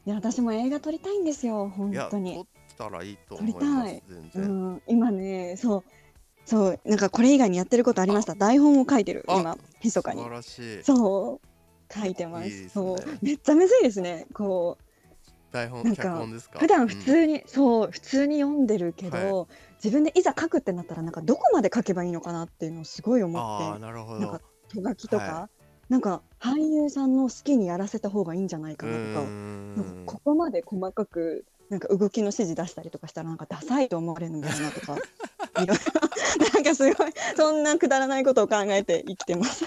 [0.06, 2.40] いや私も映画撮りたいんですよ本当に。
[2.40, 2.44] っ
[2.78, 4.02] たらいいと思います撮りたい。
[4.08, 4.82] 全う然、ん。
[4.86, 5.84] 今ねそう
[6.48, 8.34] そうなんかこれ以外にやってることありました？
[8.34, 10.22] 台本を書いてるあ今密かに。
[10.22, 10.82] 素晴らしい。
[10.82, 11.94] そう。
[11.94, 12.48] 書いてます。
[12.48, 12.70] いいですね。
[12.70, 13.18] そう。
[13.22, 14.26] めっちゃむずいですね。
[14.32, 14.78] こ
[15.52, 16.26] 台本なんか
[16.58, 17.02] 普段普うん。
[17.02, 19.46] 通に、そう普通に読んでるけど、は
[19.82, 24.20] 自分でいざ書くってなったらなんかどこまで書けばいいのかなっていうのをすごい思ってなるほど。
[24.20, 25.50] なんか手書きとか、は
[25.88, 34.96] なんか俳優さんの好きにやらせた方がいいんじゃないかうなとかーなんかんここまで細かくなんか動きの指示出したりとかしたらなんかダサいと思われるんだよなとか
[35.54, 39.66] なんかすごいそんなくだらないことを考えて生きてます。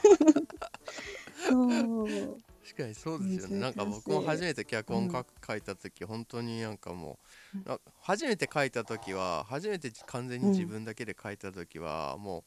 [2.72, 3.60] 確かにそうですよね。
[3.60, 7.20] なんか僕も初めて脚本書,、うん書いた時本当になんかも
[7.66, 12.46] う初めて書いた時は初めて完全に自分だけで書いた時はも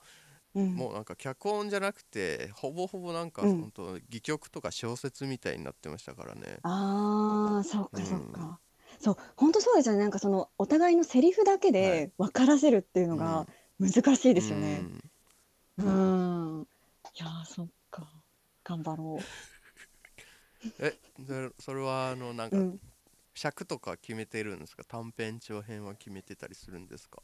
[0.54, 0.74] う、うん。
[0.74, 3.60] もうなんか脚本じゃなくてほぼほぼなんかうん。
[3.60, 8.60] 本当戯曲とか小説みたいになってましたからね、ああ、そっかうんそっか。
[9.04, 10.00] そう、本当そうですよね。
[10.00, 13.46] なんかそのお互いのセリフだけはで分からせるっていうのが
[13.78, 14.80] 難しいですよね。
[15.78, 16.66] うんうん。
[17.14, 18.08] いやー、そっか。
[18.64, 19.18] 頑張ろ
[20.78, 22.50] えでそれはあのなんう。
[22.50, 22.80] かうん。
[23.36, 24.84] 尺とか決めてるんですか？
[24.84, 27.20] 短編長編は決めてたりするんですか？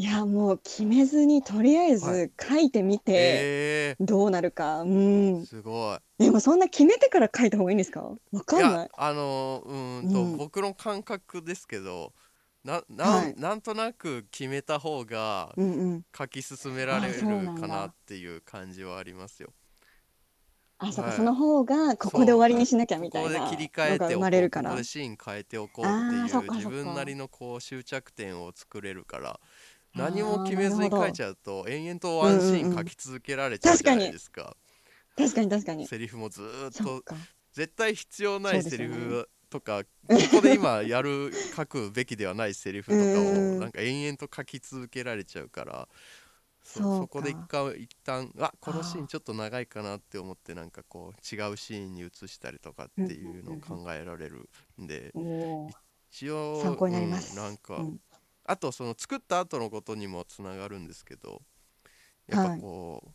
[0.00, 4.80] いや、もう決めずにとりあえはず書いてみてえどうなるか。
[4.80, 5.44] うー、ん。
[5.44, 8.10] すごいでもそんな決めてから書いた方がいいんですか？
[8.32, 8.78] わかいんない。
[8.78, 12.14] やあのうーんと、うん僕の感覚ですけど
[12.64, 16.02] なな,、はいなんとなく決めた方がうんうん。
[16.16, 19.52] 書き進められうなんだかなっていう感じはありますよ。
[20.78, 21.10] あ、そっか。
[21.10, 24.84] はいその方がここで終わりにしなきゃみここでたいな切り替えておこうここで。
[24.84, 29.40] シーン変えておこうってあーそっいうかそっか自分なりのこう終着点を作れるから
[29.94, 34.56] 何も決めずに書いちゃうと延々とワンシーン書き続けられちゃうじゃないですか。
[35.16, 35.86] 確かに確かに。
[35.86, 37.04] セリフもずーっと。
[37.52, 39.88] 絶対必要ないセリフとか、こ
[40.30, 45.88] こで今やる書くべきではないセリフとかうんをなんか延々と書き続けられちゃうから
[46.62, 54.48] そそこで一回一旦あこのシーンちょっと長いかなって思ってなんかこう違うシーンに移したりとかっていうのを考えられる
[54.80, 55.12] んで
[56.12, 57.36] 一応参考になります。
[57.36, 58.00] うんなんか、うん
[58.44, 61.42] あとその作った後のことにもつながるんですけど
[62.26, 63.10] やっぱこう、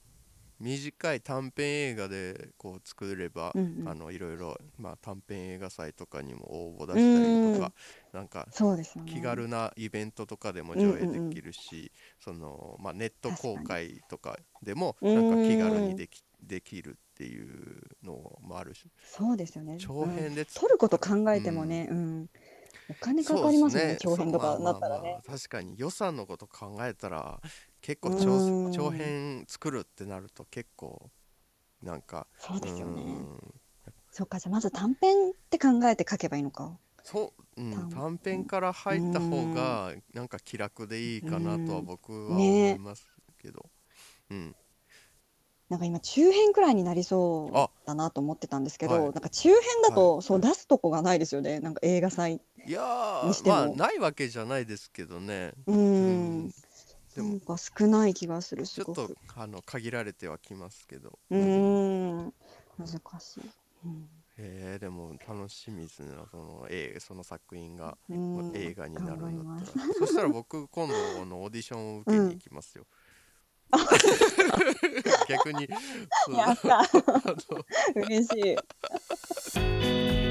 [0.60, 3.90] 短い短編映画でこう作れば、うんうん。
[3.90, 7.74] あのいろいろ、まあ、短編映画祭とかにも応募出したりとか、
[8.14, 9.12] なんかそうですよね。
[9.12, 18.90] 気軽なイベントとかでも上映できるし、そのまあ、ネット公開とかでもなんか気軽にできできるっていうのもあるし。
[19.04, 19.78] そうですよね。
[19.80, 20.46] 長編でうん。
[20.46, 22.30] 撮ること考えてもね、うん、
[22.90, 23.98] お金かかりますね。
[24.00, 25.02] 長編とかなったらね。
[25.02, 27.42] まあまあまあ確かに予算のこと考えたら
[27.82, 31.10] 結構うん長長編作るってなると結構
[31.82, 33.02] なんかそうですよね。
[33.02, 33.54] うん
[34.16, 36.80] そっか、じゃあまず短編って考えて書けばいいのか。
[37.04, 43.06] そう、うん、短短編から入った方がなんか気楽でいいかなとはうん僕は思ねいます
[43.38, 43.70] けど、
[44.32, 44.56] うん、
[45.76, 51.60] なんか今中編くらいになりそうあだなと思ってたんですけど、はいなんか中編だとそう出すとこがないですよね。
[51.60, 52.40] なんか映画祭。
[52.66, 56.50] いやーにしてもまあないわけじゃないですけどねううんん。
[57.14, 58.66] でもなんか少ない気がする。
[58.66, 59.10] ちょっと。
[59.36, 62.34] あの限られてはきますけど、うーん。
[62.80, 62.88] 難
[63.20, 63.42] しい。
[63.86, 64.08] うん
[64.38, 72.86] えー、でも楽しみですねその映その作品がうん映画になるんだったらそしたら僕今度のオーディションを受けに行きますよ、
[75.28, 75.68] 逆に。
[76.36, 76.82] やった。
[77.96, 80.25] 嬉しい。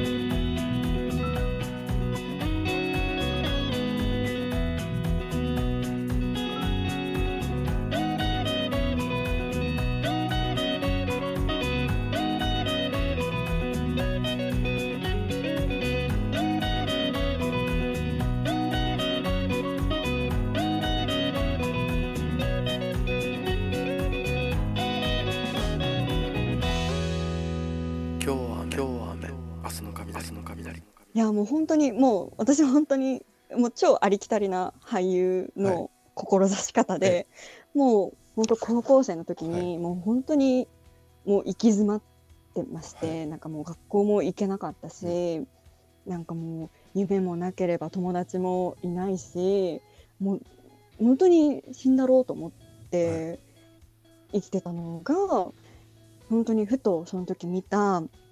[31.15, 33.25] いやもう本当にもう私は本当に
[33.57, 35.65] もう超ありきたりな俳優はい。
[35.65, 37.27] の志し方で、
[37.75, 40.69] もう本当高校生の時にもう本当に
[41.25, 42.03] もう行き詰まっ
[42.55, 45.45] てまして、はなんかもう学校も行けなかったし、
[46.07, 49.81] なんかもう夢もなければ友達もいないし
[50.21, 50.41] もう
[50.99, 52.51] 本当に死んだろうと思っ
[52.91, 53.41] て
[54.33, 55.15] 生きてたのが
[56.29, 58.03] 本当にふとその時見た「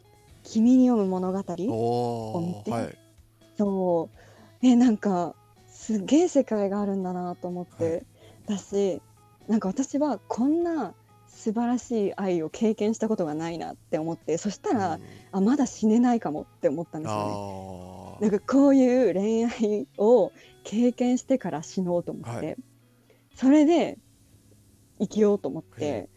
[0.44, 2.98] 君に読む物語」おを見ておはい。
[3.56, 4.66] そう。
[4.66, 5.34] えなんか
[5.68, 8.04] すげえ世界があるんだなと思って、
[8.46, 9.02] だし
[9.48, 10.94] なんか私はこんな
[11.26, 14.38] 素晴らしい愛を経験したことがないなって思って。
[14.38, 15.00] そしたら、うん。
[15.32, 17.32] あまだ死ねないかもって思ったんですよね。
[18.20, 22.56] あなんかこういう恋愛を経験してから死のうと思って、はい。
[23.34, 23.98] それで
[25.00, 26.08] 生きようと思って、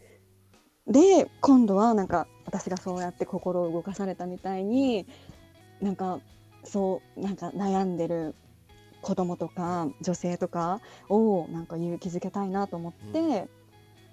[0.86, 5.06] で今度はなんか私がそうやって心を動かされたみたいに
[5.80, 6.20] なんか
[6.64, 8.34] そうなんか悩んでる
[9.02, 13.48] 子供とか女性とかをなんか勇気づけたいなと思って、う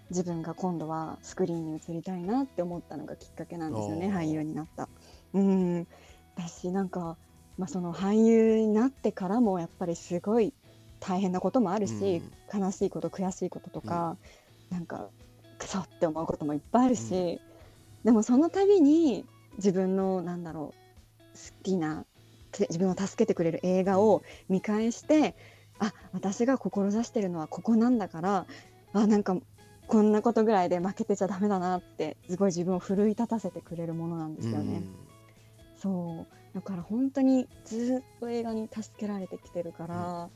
[0.09, 4.87] 自分が今度はスクリーンに映りたいなって思ったのがきっかけなんですよね俳優になった。
[5.33, 5.87] うん。
[6.35, 7.17] だしなんか、
[7.57, 10.53] まあ、その俳優になってからもやっぱりすごい
[10.99, 12.21] 大変なこともあるし、
[12.53, 14.17] 悲しいこと悔しいこととか、
[14.69, 15.09] なんか
[15.63, 17.39] クソって思うこともいっぱいあるし、
[18.03, 22.05] でもその度に自分のなんだろう好きな
[22.51, 25.35] て自分を助けてくれる映画を見返して、
[25.79, 28.45] あ私が志してるのはここなんだから
[28.91, 29.37] あなんか
[29.87, 34.83] こんなことぐらいで負けてちゃダメだなってすごい自分を奮い立たせてくれるものなんですよね。
[35.81, 36.55] そう。
[36.55, 40.29] だから本当にずっと映画に助けられてきてるから、うん、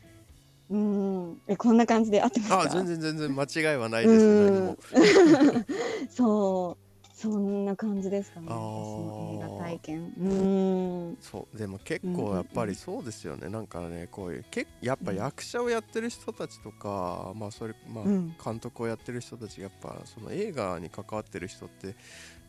[0.70, 2.62] えこんな感じで合ってますか？
[2.62, 5.66] あ全然全然間違いはないです何もうん。
[6.12, 6.84] そう。
[7.20, 8.46] そんな感じですかね。
[8.48, 10.14] 私の映画体験。
[10.20, 10.28] う
[11.14, 11.18] ん。
[11.20, 11.58] そう。
[11.58, 18.36] でも結構やっぱりそうですよね、なんかねこういうけやっぱ役者をやってる人たちとか、まあそれまあうん。
[18.44, 21.96] 監督をやってる人たちやっぱその映画に関わってる人って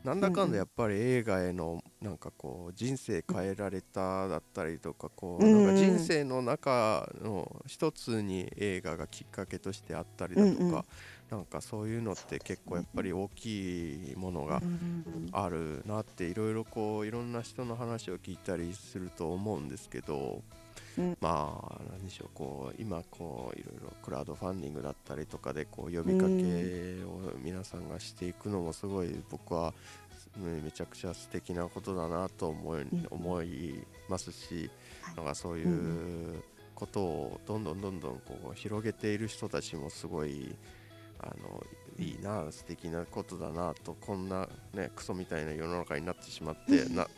[0.04, 10.84] なんだかんだやっぱり映画へのなんかこう人生変えられただったりとかこううんなんか人生の中の一つに映画がきっかけとしてあったりだとか
[11.30, 15.28] なんかそういうのって結構やっぱり大きいものがうん。
[15.32, 20.42] あるなっていろいろこういろんな人の話を聞いたりすると思うんですけど、
[20.98, 21.16] うん。
[21.20, 29.72] まあ何でしょうこう今こういろいろクラウドファンディングだったりとかでこう呼びかけを皆さんがしていくのもすごい僕は
[30.36, 33.06] うんめちゃくちゃ素敵なことだなと思い,、ん。
[33.10, 34.70] 思いますし、
[35.02, 35.16] はい。
[35.16, 36.42] なんかそういう
[36.74, 40.54] ことをどんどんどんどんこう広げている人たちもすごい
[41.20, 41.64] あの
[41.98, 47.08] いいな素敵なことだなとこんなねクソみたいな世の中になってしまってな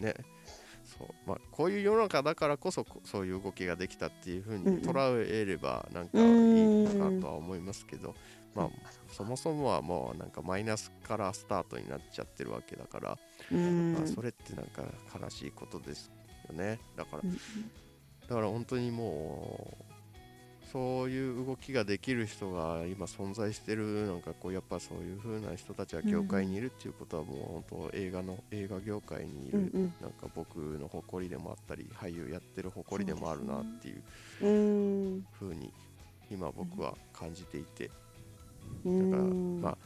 [0.00, 0.14] ね
[0.98, 1.08] そう。
[1.26, 8.14] まあ、こういう世の中だからこそこそういう動きができたっていうふうに捉えればなんかいうんいかなとは思いますけど、
[8.54, 8.70] まあ
[9.12, 13.18] そもそもはもうなんかマイナスからスタートになっちゃってるわけだから、
[13.52, 13.94] うん。
[13.94, 14.82] まあ、それってなんか
[15.20, 16.10] 悲しいことです
[16.48, 16.80] よね。
[16.96, 17.32] だからうん。
[17.32, 17.38] だ
[18.34, 19.89] から本当にもう
[20.72, 35.72] そういう動きができる人が今存在してるなんかこうやっぱそういう風な人たちが業界にいるっていうことはもう本当映画の映画業界にいる、なんか僕の誇りでもあったり俳優やってる誇りでもあるなっていううん風に
[36.30, 37.90] 今僕は感じていて。
[38.84, 39.60] うだからん。
[39.60, 39.78] まあ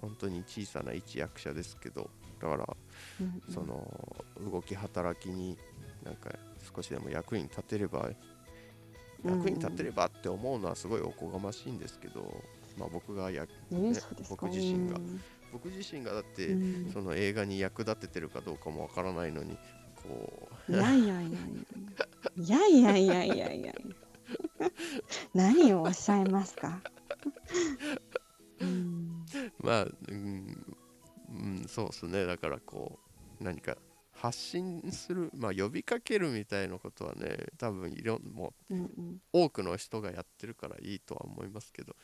[0.00, 2.10] 本当に小さな一役者ですけど
[2.40, 2.76] だから
[3.20, 3.86] うんその
[4.50, 5.56] 動き働きに
[6.04, 6.30] なんか
[6.74, 8.16] 少しでも役に立てればうん
[9.24, 12.42] 役に立てればって思うのはすごいおこがましいんですけど、
[12.76, 13.92] まあ、僕がやね
[14.28, 14.98] 僕自身が。
[15.52, 16.92] 僕自身がだって、うん。
[16.92, 19.58] その映画に役立ててるかどうかもわからないのに
[20.02, 21.38] こいやいやいや
[22.36, 23.74] いやいやいやいやいやいや。
[25.34, 26.80] 何をおっしゃいますか？
[29.62, 30.64] まあ、うん、
[31.28, 32.24] うん、そうですね。
[32.24, 32.98] だからこ
[33.40, 33.76] う何か
[34.22, 39.18] 発信するまあ呼びかけるみたいなことはね多分いろんもううんうん。
[39.32, 41.96] 多くの人がやってるからいいとは思いますけど、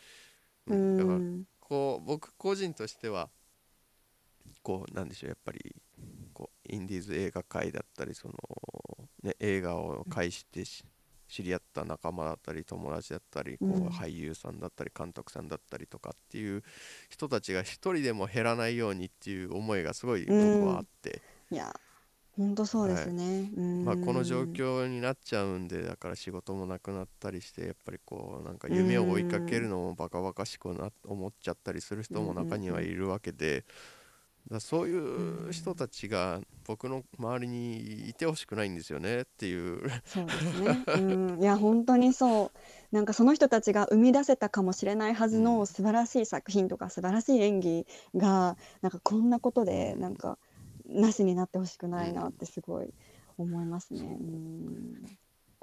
[0.67, 0.97] ううん。
[0.97, 3.29] だからんこう僕個人としては
[4.65, 5.77] こうなんでしょうやっぱり
[6.33, 8.35] こうインディーズ映画界だったりその、
[9.23, 10.85] ね、映画を介してし
[11.29, 16.65] 知り合った仲間だったり友達だったりこううん俳優さんだったり監督さんだったりとかっていう
[17.11, 21.73] 人たちが一人でも減らないようにっていう思いがすごい僕はあって、いや
[22.39, 33.65] 本当そうですね、うんまあ、この状況になっちゃうんでだから仕事もなくなったりしてやっぱりこうなんか夢を追いかけるのもバカバカしくな思っちゃったりする人も中にはいるわけで。
[34.47, 40.85] だからそういう人たちが僕の周りにいてほしくないんですよねっていうそうですね。
[40.87, 41.01] う
[41.37, 42.51] ん、いや本当にそ
[42.93, 42.95] う。
[42.95, 47.87] なんかその人たちが生み出せたかもしれないはずうんの素晴らしい作品とか素晴らしい演技
[48.17, 50.39] がなんかこんなことでなんか
[50.89, 52.93] なしになってほしくないなってすごい
[53.37, 54.01] 思いますね。
[54.01, 55.19] うん。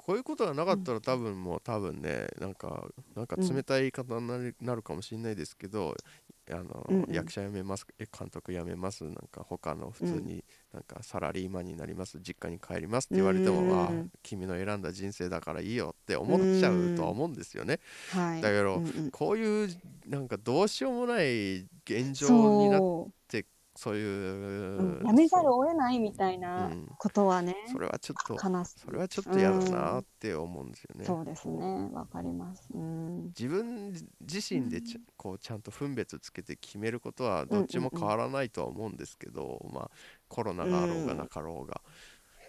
[0.06, 5.96] こういうことがなかったら多分もう多分ねなんかなんか冷たい言い方になるなるかもしれないですけど
[6.48, 13.90] あの、うんうん役者辞めますえ監督辞めますなんか他の普通になんかサラリーマンになります実家に帰りますって言われても、うんああ
[14.22, 17.80] 君の選んだ人生だからいいよって思っちゃうとは思うんですよね。
[18.12, 18.42] はい。
[18.42, 19.68] だけどうんうんこういう
[20.06, 22.28] なんかどうしようもない現状
[22.62, 23.10] になっそ
[23.76, 28.38] そういう、う、うん、やめざるを得ないみたいなうんことはね、それはちょっと。
[28.38, 31.04] それはちょっと嫌だなって思うんですよね。
[31.04, 31.90] そうですね。
[31.92, 32.68] わかります。
[32.72, 33.24] うん。
[33.26, 39.90] 自分自身でちゃこうちゃんと分別つけて決めることはどっちも変わらないとは思うんですけど、まあ、
[40.28, 41.80] コロナがあろうがなかろうが、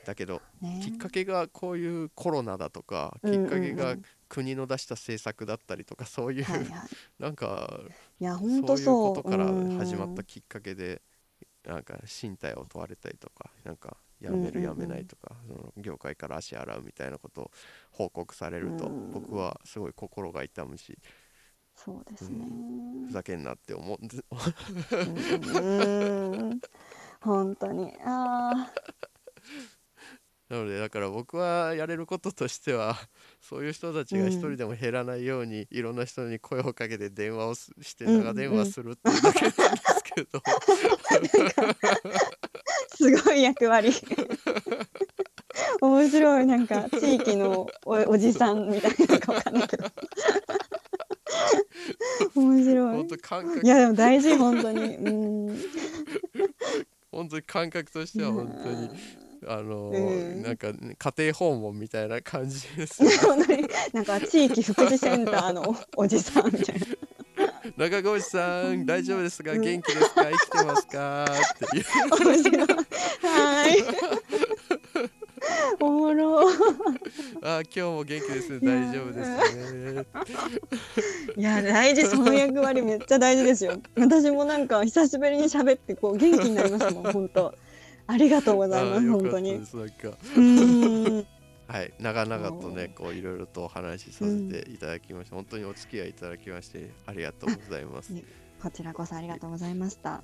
[0.05, 0.79] だけどね。
[0.81, 3.95] きっかけがこういうコロナだとかきっかけが
[4.29, 6.67] 国の出した政策だったりとかそういう、はいはい。
[7.19, 7.81] なんか
[8.19, 9.15] いやそういう本当そう。
[9.15, 11.01] ことからうん始まったきっかけで
[11.67, 14.81] なんか身体を問われたりとかなんかやめるうんうんうん。
[14.81, 17.51] やめないとか、その業界から足洗うみたいなことを
[17.91, 19.11] 報告されると、うん。
[19.11, 20.97] 僕はすごい心が痛むし
[21.75, 22.45] そうですね。
[23.07, 24.17] ふざけんなって思うんで
[24.91, 26.59] うん
[27.21, 27.93] 本当に。
[28.03, 28.71] あ
[30.49, 32.97] なのでだから僕はやれることとしては
[33.41, 38.23] そういう人たちが一人でも減らないように、いろんな人に声をかけて電話をすしてうんうん。
[38.23, 40.41] 長電話するっていうだけなんですけど、ー
[42.95, 43.91] すごい役割。
[45.81, 46.45] 面白い。
[46.45, 49.85] なんか地域のおおじさんみたいなのかわかんないけど。
[52.35, 53.07] 面白い。
[53.63, 54.95] いやでも大事本当に。
[54.95, 55.09] う
[55.51, 55.59] ん。
[57.11, 58.89] 本当に感覚としては本当に。
[59.47, 60.41] あのうん。
[60.43, 63.09] なんかね家庭訪問みたいな感じですよ。
[63.27, 63.67] 本当に。
[63.93, 66.85] なんか地域福祉センターの おじさんみたいな。
[67.77, 69.51] 中越さん大丈夫ですか？
[69.51, 69.61] うん。
[69.61, 70.25] 元気ですか？
[70.25, 71.25] 生きてますか？
[71.25, 71.83] っていう。
[73.27, 73.77] はい。
[75.79, 76.49] おもろ。
[77.43, 80.05] あ今日も元気です大丈夫ですね。
[81.37, 83.73] いや大事その役割めっちゃ大事ですよ。
[83.95, 87.53] 私もなんか久しぶりに喋ってこう元気になりましたもん本当
[88.07, 89.61] ありがとうございます本当に。
[91.67, 98.09] はい長々とねそこういろいろとお話しさせていただきました、本当にお付き合いいただきましてありがとうございます。
[98.15, 98.23] ね
[98.61, 100.23] こちらこそありがとうございました。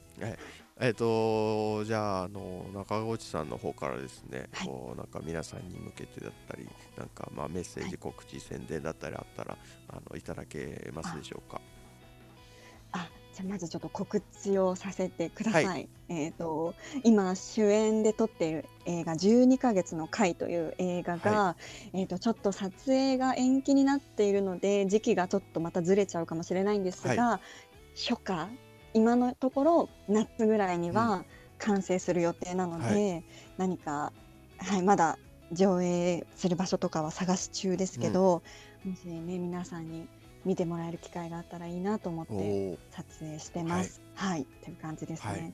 [0.79, 4.67] えっとじゃああの中越さんの方からですね、はい。
[4.67, 6.67] こうなんか皆さんに向けてだったり
[6.97, 9.57] なんかまあメッセージ告知宣伝だったりあったら
[9.89, 11.61] あのいただけますでしょうか？
[12.93, 21.55] あじゃあまずちょっと告知をさせてください、えっ、と今主演で撮っている映画12ヶ月の回という映画が、
[21.93, 27.39] えっ、とちょっと撮影が延期になっているので時期がちょっとまたずれちゃうかもしれないんですが、
[27.95, 28.49] 初夏
[28.93, 31.25] 今のところ夏ぐらいには
[31.57, 33.21] 完成する予定なので、は
[33.57, 34.13] 何か、
[34.57, 35.17] はい、まだ
[35.51, 38.43] 上映する場所とかは探し中ですけど、
[38.85, 40.07] もしね皆さんに
[40.45, 44.01] 見てもらえる機会があったらいいなと思って撮影してます。
[44.15, 45.29] はい、っていう感じですね。
[45.29, 45.53] はい。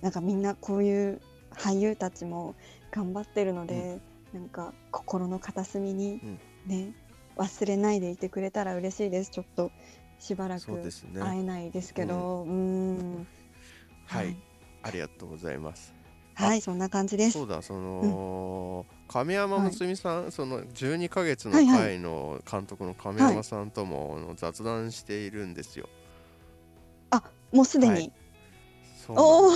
[0.00, 1.20] なんかみんなこういう
[1.50, 2.54] 俳優たちも
[2.90, 4.00] 頑張ってるので、
[4.32, 6.40] なんか心の片隅にうん。
[6.66, 6.94] ね、
[7.36, 9.30] 忘れないでいてくれたら嬉しいです。
[9.30, 9.70] ちょっと
[10.18, 13.26] しばらく会えないですけど、うーん、
[14.06, 14.36] はい、はい。
[14.82, 15.94] ありがとうございます。
[16.34, 17.32] はい、そんな感じです。
[17.32, 21.78] そうだその、亀山娘さん、その12ヶ月のはいはい。
[21.78, 25.88] 回の監督の亀山さんとも、あの雑談しているんですよ。
[27.10, 28.12] あ、もうすでに、はい。
[29.06, 29.48] そ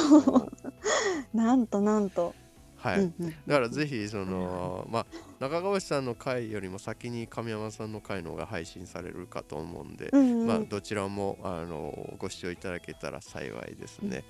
[1.33, 2.35] うなん となんと、
[2.77, 3.31] はい、うんうん。
[3.31, 5.07] だからぜひその、まあ
[5.41, 10.47] 中川さんの回よりも先に神山さんの回の方が配信されるかと思うんで、うんうん。
[10.47, 14.25] まあどちらもあのご視聴いただけたら幸いですね。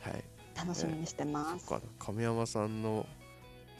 [0.00, 0.24] はい。
[0.54, 1.66] 楽しみにしてます。
[1.66, 3.06] そっか亀山さんの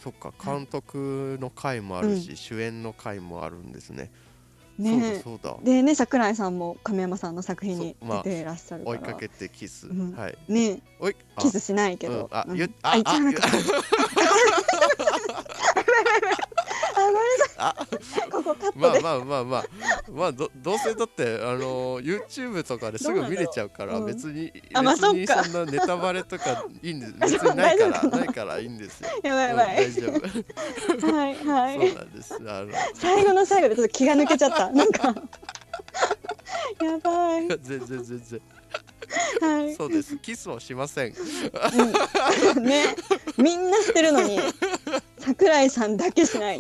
[0.03, 4.11] そっか監督の回もあるし、主演の回もあるんですね。
[4.79, 5.65] ねそうだそうだ。
[5.65, 10.37] でね桜井さんも亀山さんの作品に出ていらっしゃるから、追いかけてキス、うんはい。
[10.49, 13.57] ねおいあキスしないけど、うんあうんあ言っちゃわなかった。
[13.57, 13.61] あ
[16.97, 19.65] ごめんなあさいここカッまあまあまあまあ。
[20.11, 29.09] まあどどうせだってあの YouTube とかですぐ見れちゃうから別にあまあ別にそんなネタバレとかいいんです 別にないからなないからいいんですよ。
[29.23, 30.09] やばいやうんばい、大丈
[31.01, 31.17] 夫。
[31.17, 32.35] はいはそういなんです。
[32.35, 32.69] あの。
[32.95, 34.71] 最後の最後でちょっと気が抜けちゃった。
[34.71, 35.15] なんか。
[36.83, 37.49] やばい。
[37.49, 38.41] 全然全然
[39.41, 40.17] はいそうです。
[40.19, 41.15] キスをしません。
[42.57, 42.95] うん ね
[43.37, 44.39] みんなしてるのに
[45.19, 46.59] 桜井さんだけしない。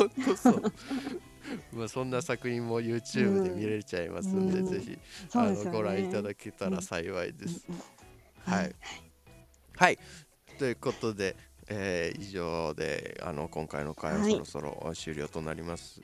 [1.72, 4.98] まあそんな作品も YouTube で見れちゃいますんで、うんぜひ
[5.34, 7.66] あのご覧いただけたら幸いです。
[8.44, 8.74] はい。
[9.76, 9.98] はい。
[10.58, 11.36] ということで、
[11.68, 16.00] えー以上であの今回の会ははいそろそろ終了となります。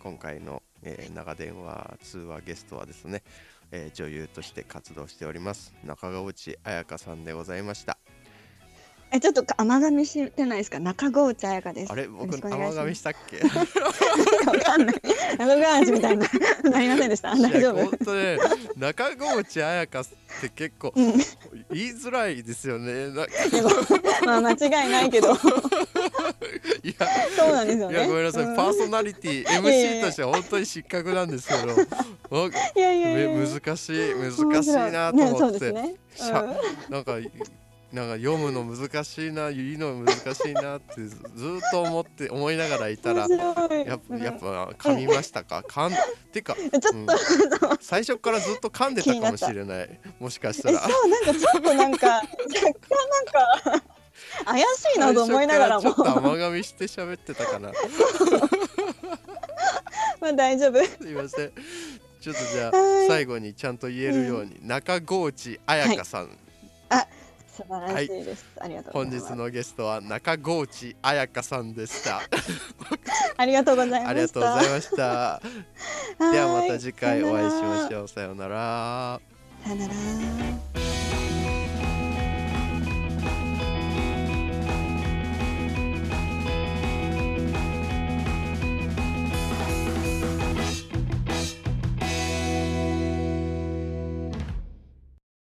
[0.00, 3.22] 今回の、えー長電話通話ゲストはですね、
[3.70, 7.98] えー女優として活動しております中川内彩香さんでございました。
[9.10, 10.78] えちょっと甘噛みしてないですか？
[10.80, 11.92] 中郷内彩香です。
[11.92, 13.38] あれ僕甘噛みしたっけ？
[14.46, 14.96] わかんない。
[15.38, 16.26] 中川味みたいな。
[16.70, 17.34] なりませんでした。
[17.34, 17.84] 大丈夫。
[17.86, 18.38] 本当ね
[18.76, 20.04] 中川内彩香っ
[20.42, 21.12] て結構うん。
[21.12, 23.08] 言いづらいですよね。
[24.26, 25.34] まあ 間違いないけど。
[25.34, 25.52] そう
[26.82, 27.06] いや
[27.54, 27.94] なんですよね。
[27.96, 28.56] いやごめんなさい、うん。
[28.56, 31.60] パーソナリティ MC やとしては本当に失格なんですけど。
[32.30, 35.94] わいやいや難しい難しいなとねそう思って、ですね。
[36.14, 36.44] しゃ
[36.90, 37.16] なんか
[37.92, 45.64] なんか読むの難しいな言うの難しいなってず ずっと思って思いながらいたらやっぱやっぱ噛みましたか？
[45.66, 45.92] 噛ん
[46.30, 47.06] てか、ちょっと、うん。
[47.80, 50.00] 最初からずっと噛んでたかもしれない。
[50.20, 52.28] もしかしたえらそうなんかちょっとなんかなんか
[54.44, 54.66] 怪し
[54.96, 55.82] いなと思いながらも。
[55.82, 57.72] 最初からちょっと甘噛みして喋ってたかな。
[60.20, 60.84] まあ大丈夫。
[60.84, 61.52] すいません。
[62.20, 63.08] ちょっとじゃあはい。
[63.08, 66.36] 最後にちゃんと言えるように、中河内彩香さん、
[67.58, 72.20] 素晴らしいです、ありがとうご本日のゲストは中河内彩香さんで した。
[73.36, 75.02] ありがとうございましたありがとうございました。
[75.02, 75.40] は
[76.30, 78.08] いではまた次回お会いしましうょう。
[78.08, 79.20] さようなら。
[79.64, 80.97] さよなら